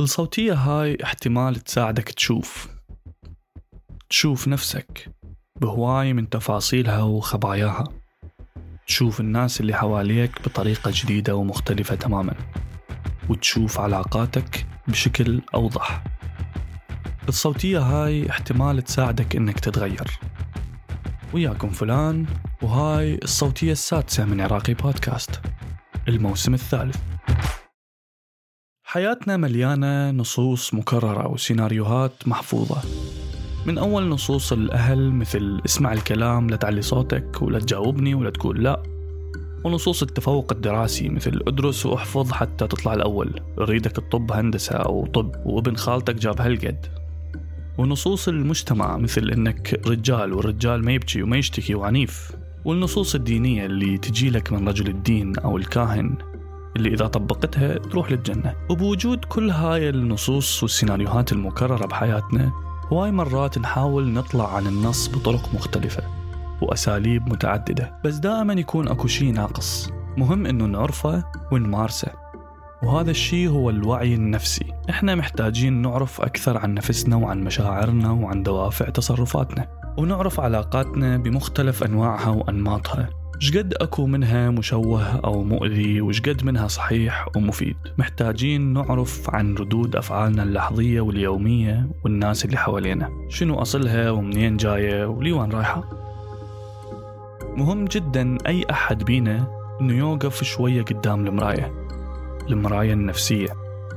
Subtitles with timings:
[0.00, 2.68] الصوتية هاي احتمال تساعدك تشوف.
[4.10, 5.12] تشوف نفسك
[5.60, 7.84] بهواي من تفاصيلها وخباياها.
[8.86, 12.34] تشوف الناس اللي حواليك بطريقة جديدة ومختلفة تماما.
[13.28, 16.04] وتشوف علاقاتك بشكل أوضح.
[17.28, 20.20] الصوتية هاي احتمال تساعدك إنك تتغير.
[21.34, 22.26] وياكم فلان
[22.62, 25.40] وهاي الصوتية السادسة من عراقي بودكاست.
[26.08, 27.09] الموسم الثالث.
[28.92, 32.82] حياتنا مليانة نصوص مكررة وسيناريوهات محفوظة.
[33.66, 38.82] من أول نصوص الأهل مثل اسمع الكلام لا تعلي صوتك ولا تجاوبني ولا تقول لا.
[39.64, 43.40] ونصوص التفوق الدراسي مثل ادرس واحفظ حتى تطلع الأول.
[43.58, 46.86] أريدك الطب هندسة أو طب وابن خالتك جاب هالقد.
[47.78, 52.32] ونصوص المجتمع مثل إنك رجال والرجال ما يبكي وما يشتكي وعنيف.
[52.64, 56.29] والنصوص الدينية اللي تجي لك من رجل الدين أو الكاهن.
[56.76, 58.54] اللي إذا طبقتها تروح للجنة.
[58.70, 62.52] وبوجود كل هاي النصوص والسيناريوهات المكررة بحياتنا
[62.92, 66.02] هواي مرات نحاول نطلع عن النص بطرق مختلفة
[66.62, 68.00] وأساليب متعددة.
[68.04, 69.90] بس دائما يكون أكو شي ناقص.
[70.16, 72.08] مهم إنه نعرفه ونمارسه.
[72.82, 74.72] وهذا الشيء هو الوعي النفسي.
[74.90, 79.68] إحنا محتاجين نعرف أكثر عن نفسنا وعن مشاعرنا وعن دوافع تصرفاتنا.
[79.98, 83.08] ونعرف علاقاتنا بمختلف أنواعها وأنماطها.
[83.42, 87.76] شقد أكو منها مشوه أو مؤذي وشقد منها صحيح ومفيد.
[87.98, 93.10] محتاجين نعرف عن ردود أفعالنا اللحظية واليومية والناس اللي حوالينا.
[93.28, 95.84] شنو أصلها ومنين جاية وليوان رايحة.
[97.56, 99.46] مهم جدا أي أحد بينا
[99.80, 101.72] إنه يوقف شوية قدام المراية
[102.50, 103.48] المراية النفسية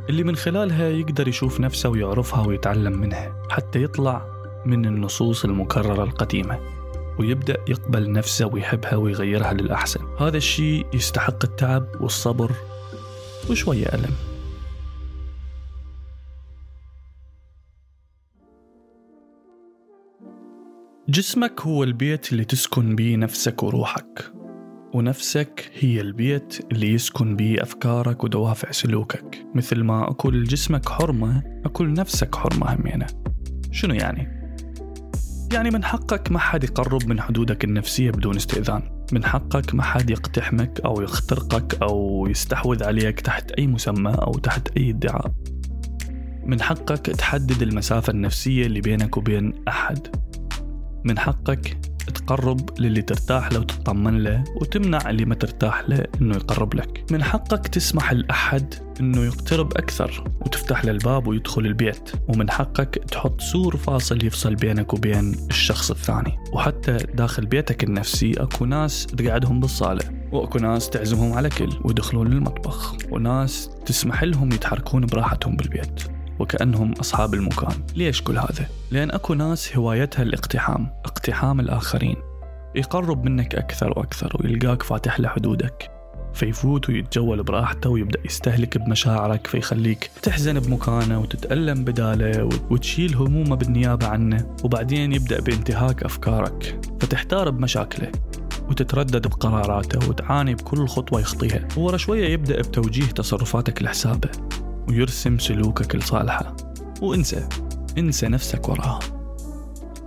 [0.10, 4.26] اللي من خلالها يقدر يشوف نفسه ويعرفها ويتعلم منها حتى يطلع
[4.66, 6.60] من النصوص المكررة القديمة.
[7.20, 10.00] ويبدأ يقبل نفسه ويحبها ويغيرها للأحسن.
[10.20, 12.52] هذا الشيء يستحق التعب والصبر
[13.50, 14.16] وشوية ألم.
[21.10, 24.34] جسمك هو البيت اللي تسكن بيه نفسك وروحك.
[24.94, 29.46] ونفسك هي البيت اللي يسكن بيه أفكارك ودوافع سلوكك.
[29.56, 33.08] مثل ما أكل جسمك حرمة أكل نفسك حرمة همينة.
[33.72, 34.33] شنو يعني؟
[35.54, 39.06] يعني من حقك ما حد يقرب من حدودك النفسية بدون استئذان.
[39.12, 44.78] من حقك ما حد يقتحمك أو يخترقك أو يستحوذ عليك تحت أي مسمى أو تحت
[44.78, 45.32] أي ادعاء.
[46.46, 50.08] من حقك تحدد المسافة النفسية اللي بينك وبين أحد.
[51.06, 56.74] من حقك تقرب للي ترتاح له وتطمن له وتمنع اللي ما ترتاح له إنه يقرب
[56.74, 57.06] لك.
[57.12, 62.12] من حقك تسمح لأحد إنه يقترب أكثر وتفتح له الباب ويدخل البيت.
[62.28, 66.40] ومن حقك تحط سور فاصل يفصل بينك وبين الشخص الثاني.
[66.54, 70.24] وحتى داخل بيتك النفسي أكو ناس تقعدهم بالصالة.
[70.32, 72.96] وأكو ناس تعزمهم على كل ويدخلون للمطبخ.
[73.12, 76.13] وناس تسمح لهم يتحركون براحتهم بالبيت.
[76.40, 82.16] وكأنهم أصحاب المكان ليش كل هذا؟ لأن أكو ناس هوايتها الاقتحام اقتحام الآخرين.
[82.76, 85.94] يقرب منك أكثر وأكثر ويلقاك فاتح له حدودك
[86.34, 94.56] فيفوت ويتجول براحته ويبدأ يستهلك بمشاعرك فيخليك تحزن بمكانه وتتألم بداله وتشيل همومه بالنيابة عنه
[94.64, 96.80] وبعدين يبدأ بانتهاك أفكارك.
[97.00, 98.12] فتحتار بمشاكله
[98.70, 101.68] وتتردد بقراراته وتعاني بكل خطوة يخطيها.
[101.78, 104.30] ورا شوية يبدأ بتوجيه تصرفاتك لحسابه.
[104.88, 106.56] ويرسم سلوكك لصالحه
[107.02, 107.50] وانسى
[107.98, 109.00] انسى نفسك وراها.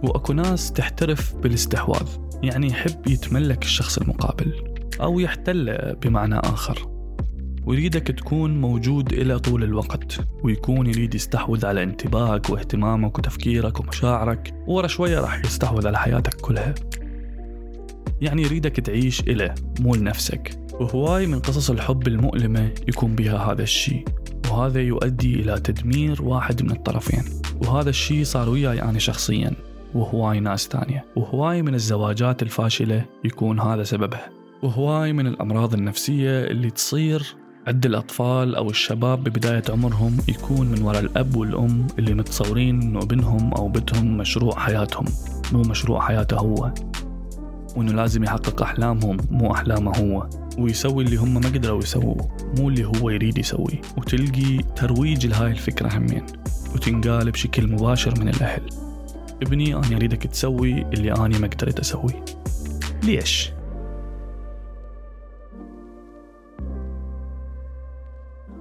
[0.02, 2.08] واكو ناس تحترف بالاستحواذ
[2.42, 4.52] يعني يحب يتملك الشخص المقابل
[5.00, 6.96] أو يحتله بمعنى آخر.
[7.66, 14.86] ويريدك تكون موجود إلى طول الوقت ويكون يريد يستحوذ على انتباهك واهتمامك وتفكيرك ومشاعرك ورا
[14.86, 16.74] شوية راح يستحوذ على حياتك كلها.
[18.20, 24.04] يعني يريدك تعيش إله مو لنفسك وهواي من قصص الحب المؤلمة يكون بها هذا الشيء.
[24.56, 27.24] وهذا يؤدي إلى تدمير واحد من الطرفين.
[27.62, 29.52] وهذا الشيء صار وياي أنا شخصيا
[29.94, 34.30] وهواي ناس تانية وهواي من الزواجات الفاشلة يكون هذا سببها
[34.62, 41.00] وهواي من الأمراض النفسية اللي تصير عند الأطفال أو الشباب ببداية عمرهم يكون من وراء
[41.00, 45.04] الأب والأم اللي متصورين إنه ابنهم أو بنتهم مشروع حياتهم
[45.52, 46.72] مو مشروع حياته هو.
[47.76, 50.45] وإنه لازم يحقق أحلامهم مو أحلامه هو.
[50.58, 52.36] ويسوي اللي هم ما قدروا يسووه.
[52.58, 53.80] مو اللي هو يريد يسويه.
[53.96, 56.26] وتلقي ترويج لهاي الفكرة همين
[56.74, 58.62] وتنقال بشكل مباشر من الأهل.
[59.42, 62.24] ابني أنا أريدك تسوي اللي أنا ما قدرت أسويه.
[63.02, 63.52] ليش؟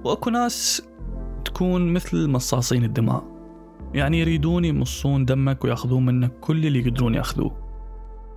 [0.04, 0.82] وأكو ناس
[1.44, 3.24] تكون مثل مصاصين الدماء.
[3.94, 7.65] يعني يريدون يمصون دمك ويأخذون منك كل اللي يقدرون يأخذوه.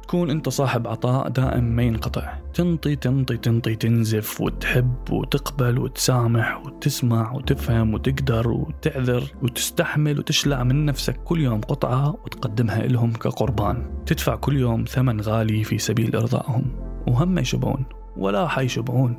[0.09, 2.39] تكون أنت صاحب عطاء دائم ما ينقطع.
[2.53, 11.17] تنطي تنطي تنطي تنزف وتحب وتقبل وتسامح وتسمع وتفهم وتقدر وتعذر وتستحمل وتشلع من نفسك
[11.23, 14.03] كل يوم قطعة وتقدمها لهم كقربان.
[14.05, 16.65] تدفع كل يوم ثمن غالي في سبيل إرضائهم.
[17.07, 17.85] وهم يشبعون
[18.17, 19.17] ولا حيشبعون.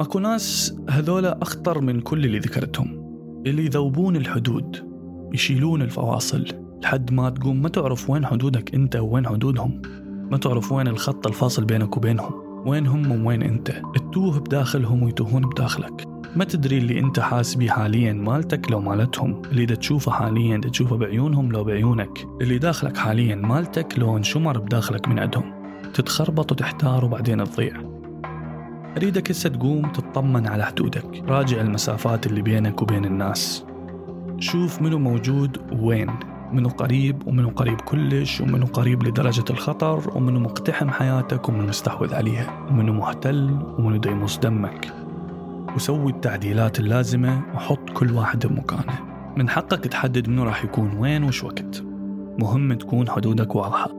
[0.00, 2.97] أكو ناس هذولا أخطر من كل اللي ذكرتهم.
[3.50, 4.88] اللي يذوبون الحدود
[5.34, 6.44] يشيلون الفواصل
[6.82, 7.62] لحد ما تقوم.
[7.62, 9.82] ما تعرف وين حدودك أنت وين حدودهم.
[10.30, 12.32] ما تعرف وين الخط الفاصل بينك وبينهم.
[12.66, 13.82] وين هم وين أنت.
[13.94, 16.04] تتوه بداخلهم ويتوهون بداخلك.
[16.36, 19.42] ما تدري اللي أنت حاس بيه حاليا مالتك لو مالتهم.
[19.50, 22.26] اللي دا تشوفه حاليا دا تشوفه بعيونهم لو بعيونك.
[22.40, 25.52] اللي داخلك حاليا مالتك لو انشمر بداخلك من عندهم.
[25.94, 27.87] تتخربط وتحتار وبعدين تضيع.
[28.98, 31.22] أريدك هسه تقوم تطمن على حدودك.
[31.28, 33.64] راجع المسافات اللي بينك وبين الناس.
[34.38, 36.10] شوف منو موجود وين.
[36.52, 42.66] منو قريب ومنو قريب كلش ومنو قريب لدرجة الخطر ومنو مقتحم حياتك ومنو مستحوذ عليها.
[42.70, 44.92] ومنو محتل ومنو ديموس دمك.
[45.76, 48.98] وسوي التعديلات اللازمة وحط كل واحد بمكانه.
[49.36, 51.82] من حقك تحدد منو راح يكون وين وش وقت.
[52.38, 53.90] مهم تكون حدودك واضحة.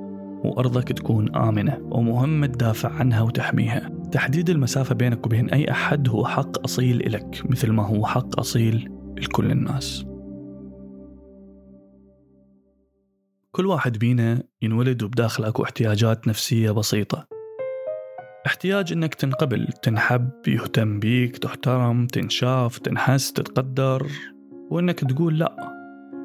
[0.43, 1.77] وأرضك تكون آمنة.
[1.91, 3.98] ومهم تدافع عنها وتحميها.
[4.11, 8.91] تحديد المسافة بينك وبين أي أحد هو حق أصيل إلك مثل ما هو حق أصيل
[9.17, 10.05] لكل الناس.
[13.51, 17.27] كل واحد بينا ينولد وبداخل أكو احتياجات نفسية بسيطة.
[18.45, 24.07] احتياج إنك تنقبل تنحب يهتم بيك تحترم تنشاف تنحس تتقدر
[24.71, 25.55] وإنك تقول لا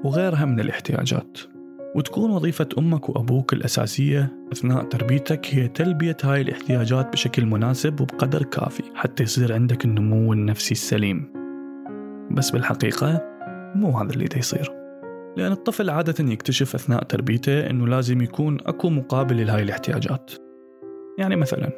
[0.05, 1.54] وغيرها من الاحتياجات.
[1.94, 8.82] وتكون وظيفة أمك وأبوك الأساسية أثناء تربيتك هي تلبية هاي الاحتياجات بشكل مناسب وبقدر كافي
[8.94, 11.32] حتى يصير عندك النمو النفسي السليم.
[12.31, 13.23] بس بالحقيقة
[13.75, 14.73] مو هذا اللي يصير.
[15.37, 20.31] لأن الطفل عادة يكتشف أثناء تربيته أنه لازم يكون أكو مقابل لهاي الاحتياجات.
[21.19, 21.70] يعني مثلا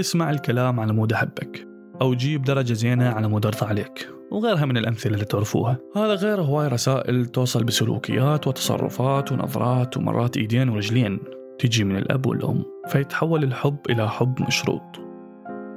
[0.00, 1.68] اسمع الكلام على مود أحبك
[2.00, 4.13] أو جيب درجة زينة على مود أرضى عليك.
[4.34, 5.78] وغيرها من الأمثلة اللي تعرفوها.
[5.96, 11.18] هذا غير هواي رسائل توصل بسلوكيات وتصرفات ونظرات ومرات إيدين ورجلين.
[11.58, 14.82] تجي من الأب والأم فيتحول الحب إلى حب مشروط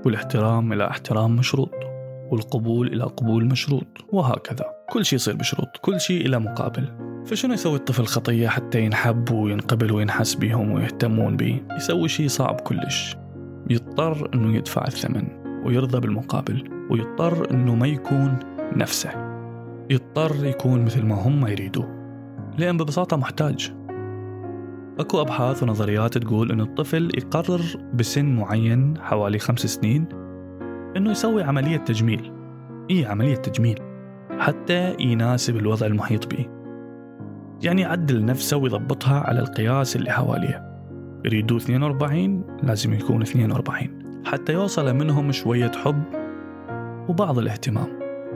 [0.06, 1.72] والاحترام إلى احترام مشروط
[2.32, 4.66] والقبول إلى قبول مشروط وهكذا.
[4.90, 6.88] كل شيء يصير بشروط كل شيء إلى مقابل.
[7.26, 13.16] فشنو يسوي الطفل خطية حتى ينحب وينقبل وينحس بهم ويهتمون به؟ يسوي شيء صعب كلش.
[13.70, 15.47] يضطر أنه يدفع الثمن.
[15.66, 18.40] ويرضى بالمقابل ويضطر أنه ما يكون
[18.76, 19.10] نفسه.
[19.90, 21.86] يضطر يكون مثل ما هم يريدوا.
[22.58, 23.74] لأن ببساطة محتاج.
[25.00, 27.62] أكو أبحاث ونظريات تقول أن الطفل يقرر
[27.94, 30.06] بسن معين حوالي خمس سنين
[30.98, 32.32] أنه يسوي عملية تجميل.
[32.90, 33.80] إيه عملية تجميل.
[34.40, 36.46] حتى يناسب الوضع المحيط به.
[37.64, 40.68] يعني يعدل نفسه ويضبطها على القياس اللي حواليه.
[41.26, 43.97] يريدوا 42 لازم يكون 42
[44.28, 46.04] حتى يوصل منهم شوية حب
[47.10, 47.88] وبعض الاهتمام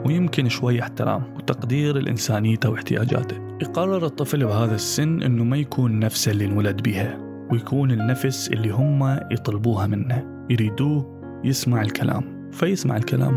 [0.06, 6.44] ويمكن شوي احترام وتقدير لإنسانيته واحتياجاته يقرر الطفل بهذا السن أنه ما يكون نفسه اللي
[6.44, 7.18] انولد بها
[7.50, 10.46] ويكون النفس اللي هم يطلبوها منه.
[10.50, 12.50] يريدوه يسمع الكلام.
[12.52, 13.36] فيسمع الكلام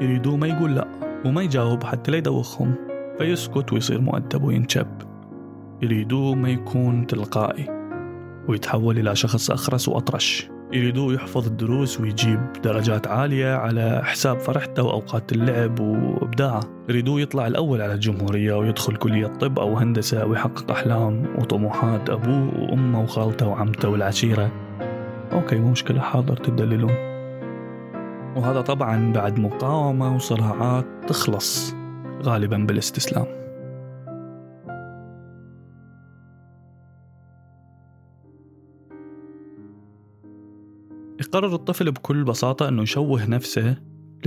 [0.00, 0.88] يريدوه ما يقول لا
[1.24, 2.74] وما يجاوب حتى لا يدوخهم.
[3.18, 4.86] فيسكت ويصير مؤدب وينشب.
[5.82, 7.66] يريدوه ما يكون تلقائي
[8.48, 10.55] ويتحول إلى شخص أخرس وأطرش.
[10.72, 16.60] يريدوه يحفظ الدروس ويجيب درجات عالية على حساب فرحته وأوقات اللعب وإبداعه.
[16.88, 23.02] يريدوه يطلع الأول على الجمهورية ويدخل كلية طب أو هندسة ويحقق أحلام وطموحات أبوه وأمه
[23.02, 24.50] وخالته وعمته والعشيرة.
[25.32, 26.94] أوكي مو مشكلة حاضر تدللون.
[28.36, 31.74] وهذا طبعا بعد مقاومة وصراعات تخلص
[32.22, 33.45] غالبا بالاستسلام.
[41.36, 43.76] يقرر الطفل بكل بساطة أنه يشوه نفسه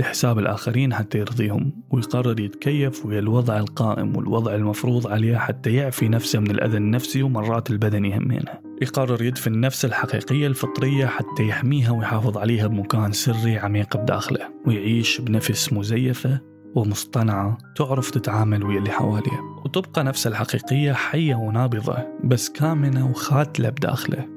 [0.00, 6.38] لحساب الآخرين حتى يرضيهم ويقرر يتكيف ويا الوضع القائم والوضع المفروض عليه حتى يعفي نفسه
[6.40, 8.52] من الأذى النفسي ومرات البدني همينه
[8.82, 15.72] يقرر يدفن نفسه الحقيقية الفطرية حتى يحميها ويحافظ عليها بمكان سري عميق بداخله ويعيش بنفس
[15.72, 16.40] مزيفة
[16.74, 19.40] ومصطنعة تعرف تتعامل ويا اللي حواليه.
[19.64, 24.28] وتبقى نفسه الحقيقية حية ونابضة بس كامنة وخاتلة بداخله.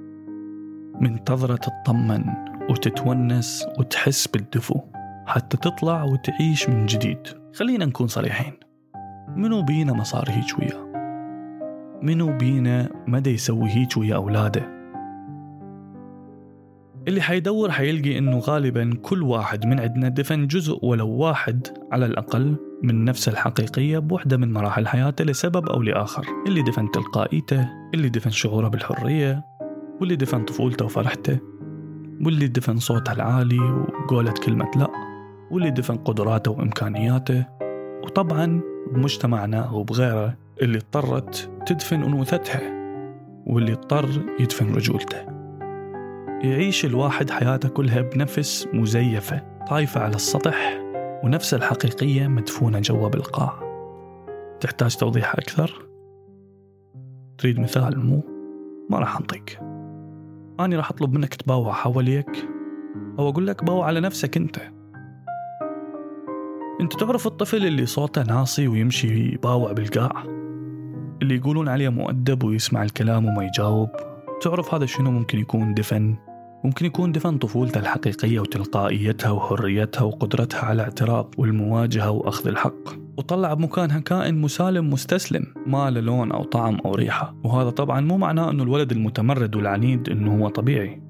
[1.02, 2.24] منتظرة تطمن.
[2.70, 4.80] وتتونس وتحس بالدفو
[5.26, 7.28] حتى تطلع وتعيش من جديد.
[7.54, 8.54] خلينا نكون صريحين.
[9.36, 10.94] منو بينا ما صار هيك وياه؟
[12.02, 14.74] منو بينا مدى يسوي هيك ويا أولاده؟
[17.08, 22.56] اللي حيدور حيلقي إنه غالبا كل واحد من عندنا دفن جزء ولو واحد على الأقل
[22.84, 26.26] من نفسه الحقيقية بوحدة من مراحل حياته لسبب أو لآخر.
[26.48, 29.46] اللي دفن تلقائيته اللي دفن شعوره بالحرية
[30.02, 31.40] واللي دفن طفولته وفرحته.
[32.22, 34.90] واللي دفن صوته العالي وقولة كلمة لأ
[35.52, 37.46] واللي دفن قدراته وإمكانياته
[38.04, 42.62] وطبعا بمجتمعنا وبغيره اللي اضطرت تدفن أنوثتها
[43.46, 45.18] واللي اضطر يدفن رجولته
[46.44, 50.80] يعيش الواحد حياته كلها بنفس مزيفة طايفة على السطح
[51.24, 53.64] ونفس الحقيقية مدفونة جوا بالقاع
[54.60, 55.86] تحتاج توضيح أكثر؟
[57.38, 58.24] تريد مثال مو؟
[58.90, 59.60] ما راح أنطيك
[60.60, 62.50] أنا راح أطلب منك تباوع حواليك
[63.20, 64.58] أو أقول لك باوع على نفسك أنت.
[66.82, 70.24] أنت تعرف الطفل اللي صوته ناصي ويمشي يباوع بالقاع؟
[71.22, 73.90] اللي يقولون عليه مؤدب ويسمع الكلام وما يجاوب؟
[74.42, 76.16] تعرف هذا شنو ممكن يكون دفن؟
[76.64, 83.04] ممكن يكون دفن طفولته الحقيقية وتلقائيتها وحريتها وقدرتها على الاعتراف والمواجهة وأخذ الحق.
[83.18, 87.36] وطلع بمكانها كائن مسالم مستسلم ما له لون أو طعم أو ريحة.
[87.44, 91.03] وهذا طبعا مو معناه أنه الولد المتمرد والعنيد أنه هو طبيعي.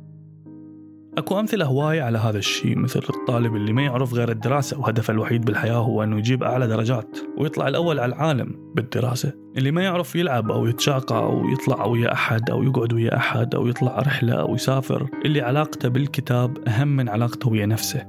[1.18, 5.46] أكو أمثلة هواية على هذا الشيء مثل الطالب اللي ما يعرف غير الدراسة وهدفه الوحيد
[5.46, 9.34] بالحياة هو أنه يجيب أعلى درجات ويطلع الأول على العالم بالدراسة.
[9.58, 13.68] اللي ما يعرف يلعب أو يتشاقى أو يطلع ويا أحد أو يقعد ويا أحد أو
[13.68, 18.06] يطلع رحلة أو يسافر اللي علاقته بالكتاب أهم من علاقته ويا نفسه.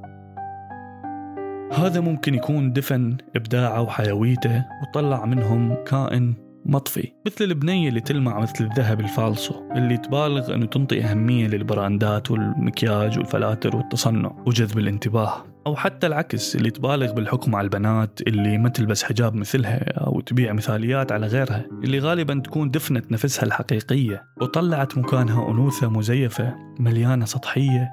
[1.73, 7.13] هذا ممكن يكون دفن إبداعه وحيويته وطلع منهم كائن مطفي.
[7.27, 13.77] مثل البنية اللي تلمع مثل الذهب الفالصو اللي تبالغ أنه تنطي أهمية للبراندات والمكياج والفلاتر
[13.77, 15.45] والتصنع وجذب الانتباه.
[15.67, 20.53] أو حتى العكس اللي تبالغ بالحكم على البنات اللي ما تلبس حجاب مثلها أو تبيع
[20.53, 27.91] مثاليات على غيرها اللي غالبا تكون دفنت نفسها الحقيقية وطلعت مكانها أنوثة مزيفة مليانة سطحية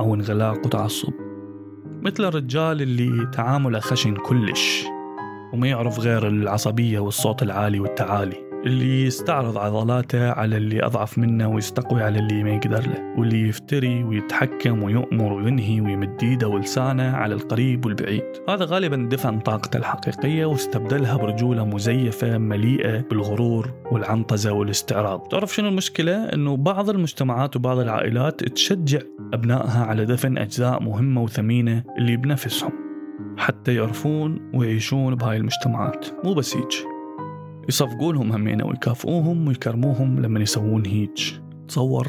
[0.00, 1.12] أو انغلاق وتعصب.
[2.02, 4.84] مثل الرجال اللي تعامله خشن كلش.
[5.52, 8.52] وما يعرف غير العصبية والصوت العالي والتعالي.
[8.66, 13.14] اللي يستعرض عضلاته على اللي أضعف منه ويستقوي على اللي ما يقدر له.
[13.18, 18.22] واللي يفتري ويتحكم ويؤمر وينهي ويمد إيده ولسانه على القريب والبعيد.
[18.48, 25.20] هذا غالبا دفن طاقته الحقيقية واستبدلها برجولة مزيفة مليئة بالغرور والعنطزة والاستعراض.
[25.20, 29.00] تعرف شنو المشكلة؟ أنه بعض المجتمعات وبعض العائلات تشجع
[29.34, 32.81] أبنائها على دفن أجزاء مهمة وثمينة اللي بنفسهم.
[33.38, 36.06] حتى يعرفون ويعيشون بهاي المجتمعات.
[36.24, 36.72] مو بس هيج
[37.68, 41.32] يصفقونهم همينة ويكافئوهم ويكرموهم لما يسوون هيج
[41.68, 42.08] تصور.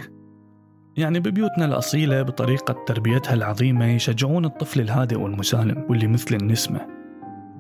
[0.98, 6.88] يعني ببيوتنا الأصيلة بطريقة تربيتها العظيمة يشجعون الطفل الهادئ والمسالم واللي مثل النسمة.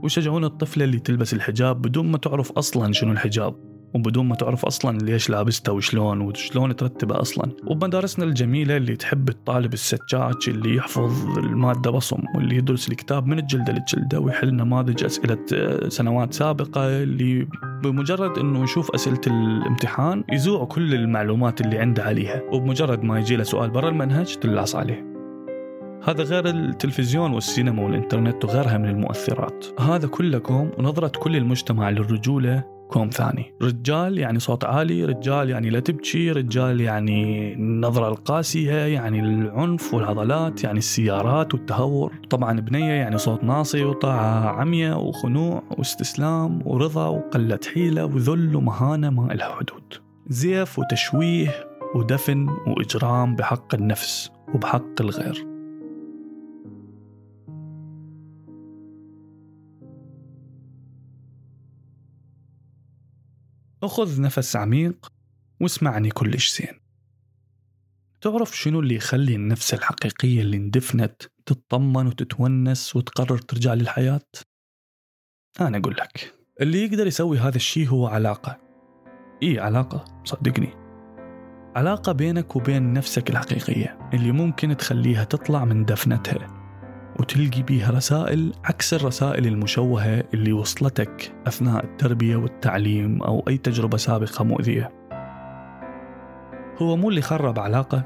[0.03, 3.72] ويشجعون الطفلة اللي تلبس الحجاب بدون ما تعرف أصلا شنو الحجاب.
[3.93, 7.51] وبدون ما تعرف أصلا ليش لابسته وشلون وشلون ترتبه أصلا.
[7.67, 13.73] وبمدارسنا الجميلة اللي تحب الطالب السجاج اللي يحفظ المادة بصم واللي يدرس الكتاب من الجلدة
[13.73, 17.47] للجلدة ويحل نماذج أسئلة آه، سنوات سابقة اللي
[17.83, 22.41] بمجرد إنه يشوف أسئلة الامتحان يزوع كل المعلومات اللي عنده عليها.
[22.51, 25.13] وبمجرد ما يجي له سؤال برا المنهج تلوص عليه.
[26.03, 29.65] هذا غير التلفزيون والسينما والإنترنت وغيرها من المؤثرات.
[29.79, 33.53] هذا كله كوم ونظرة كل المجتمع للرجولة كوم ثاني.
[33.62, 40.63] رجال يعني صوت عالي رجال يعني لا تبكي رجال يعني النظرة القاسية يعني العنف والعضلات
[40.63, 42.13] يعني السيارات والتهور.
[42.29, 49.33] طبعا بنية يعني صوت ناصي وطاعة عمية وخنوع واستسلام ورضا وقلة حيلة وذل ومهانة ما
[49.33, 49.93] إلها حدود.
[50.27, 51.50] زيف وتشويه
[51.95, 55.52] ودفن وإجرام بحق النفس وبحق الغير.
[63.83, 65.07] أخذ نفس عميق
[65.61, 66.79] واسمعني كلش زين.
[68.21, 74.21] تعرف شنو اللي يخلي النفس الحقيقية اللي اندفنت تطمن وتتونس وتقرر ترجع للحياة؟
[75.61, 78.59] أنا أقول لك اللي يقدر يسوي هذا الشيء هو علاقة.
[79.43, 80.73] إيه علاقة صدقني.
[81.75, 86.62] علاقة بينك وبين نفسك الحقيقية اللي ممكن تخليها تطلع من دفنتها.
[87.20, 94.43] وتلقي بيها رسائل عكس الرسائل المشوهة اللي وصلتك أثناء التربية والتعليم أو أي تجربة سابقة
[94.43, 94.91] مؤذية.
[96.82, 98.03] هو مو اللي خرب علاقة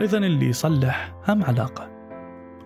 [0.00, 1.90] إذا اللي يصلح هم علاقة.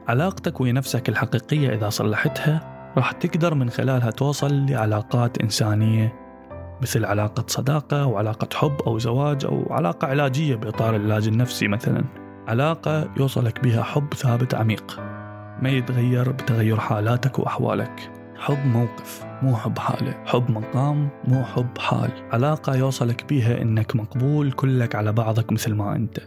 [0.09, 6.23] علاقتك ويا نفسك الحقيقية إذا صلحتها راح تقدر من خلالها توصل لعلاقات إنسانية
[6.83, 12.05] مثل علاقة صداقة أو علاقة حب أو زواج أو علاقة علاجية بإطار العلاج النفسي مثلا.
[12.49, 15.01] علاقة يوصلك بها حب ثابت عميق.
[15.63, 18.11] ما يتغير بتغير حالاتك وأحوالك.
[18.37, 20.15] حب موقف مو حب حالة.
[20.27, 22.11] حب مقام مو حب حال.
[22.33, 26.19] علاقة يوصلك بيها إنك مقبول كلك على بعضك مثل ما أنت.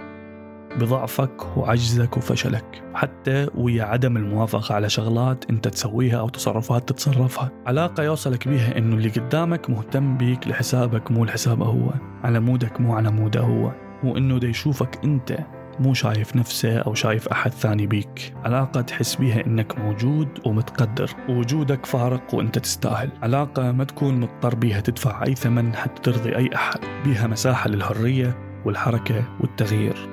[0.79, 2.83] بضعفك وعجزك وفشلك.
[2.93, 7.51] حتى ويا عدم الموافقة على شغلات أنت تسويها أو تصرفات تتصرفها.
[7.65, 11.89] علاقة يوصلك بيها إنه اللي قدامك مهتم بيك لحسابك مو لحسابه هو.
[12.23, 13.71] على مودك مو على مودة هو.
[14.03, 15.37] وإنه دا يشوفك أنت.
[15.79, 18.33] مو شايف نفسه أو شايف أحد ثاني بيك.
[18.43, 21.11] علاقة تحس بيها إنك موجود ومتقدر.
[21.29, 23.09] ووجودك فارق وإنت تستاهل.
[23.23, 26.79] علاقة ما تكون مضطر بيها تدفع أي ثمن حتى ترضي أي أحد.
[27.03, 30.09] بيها مساحة للحرية والحركة والتغيير.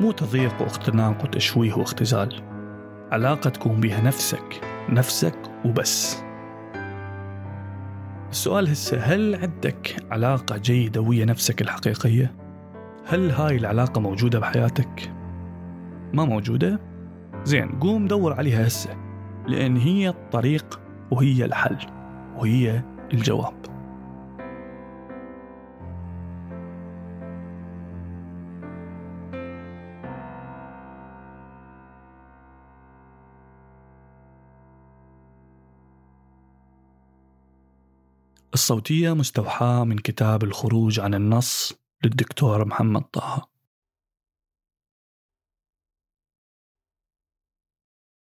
[0.00, 2.42] مو تضييق واختناق وتشويه واختزال.
[3.12, 6.22] علاقة تكون بيها نفسك نفسك وبس.
[8.30, 12.47] السؤال هسه هل عندك علاقة جيدة ويا نفسك الحقيقية؟
[13.10, 15.12] هل هاي العلاقة موجودة بحياتك؟
[16.12, 16.80] ما موجودة؟
[17.44, 18.96] زين قوم دور عليها هسه
[19.46, 21.76] لأن هي الطريق وهي الحل
[22.36, 23.54] وهي الجواب
[38.54, 43.57] الصوتية مستوحاة من كتاب الخروج عن النص للدكتور محمد طه.